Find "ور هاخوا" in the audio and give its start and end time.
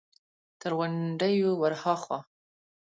1.61-2.19